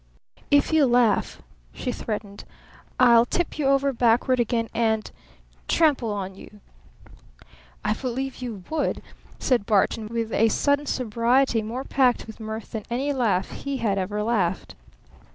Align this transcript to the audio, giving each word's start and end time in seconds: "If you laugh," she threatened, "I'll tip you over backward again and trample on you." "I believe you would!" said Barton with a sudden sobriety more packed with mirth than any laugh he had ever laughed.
"If 0.49 0.73
you 0.73 0.87
laugh," 0.87 1.43
she 1.73 1.91
threatened, 1.91 2.43
"I'll 2.99 3.23
tip 3.23 3.59
you 3.59 3.67
over 3.67 3.93
backward 3.93 4.39
again 4.39 4.67
and 4.73 5.11
trample 5.67 6.11
on 6.11 6.33
you." 6.33 6.59
"I 7.85 7.93
believe 7.93 8.41
you 8.41 8.63
would!" 8.71 9.03
said 9.37 9.67
Barton 9.67 10.07
with 10.07 10.33
a 10.33 10.49
sudden 10.49 10.87
sobriety 10.87 11.61
more 11.61 11.83
packed 11.83 12.25
with 12.25 12.39
mirth 12.39 12.71
than 12.71 12.83
any 12.89 13.13
laugh 13.13 13.51
he 13.51 13.77
had 13.77 13.99
ever 13.99 14.23
laughed. 14.23 14.73